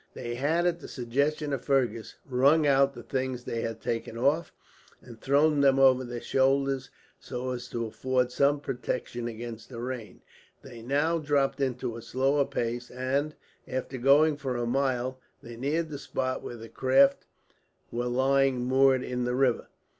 [0.15, 4.51] They had, at the suggestion of Fergus, wrung out the things they had taken off;
[4.99, 6.89] and thrown them over their shoulders,
[7.19, 10.21] so as to afford some protection against the rain.
[10.63, 13.35] They now dropped into a slower pace and,
[13.67, 17.27] after going for a mile, they neared the spot where the craft
[17.91, 19.67] were lying moored in the river.